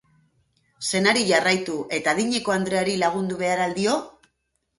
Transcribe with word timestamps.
Senari 0.87 1.25
jarraitu 1.31 1.75
eta 1.99 2.15
adineko 2.17 2.55
andreari 2.55 2.97
lagundu 3.05 3.39
behar 3.45 3.63
al 3.69 3.79
dio? 3.79 3.97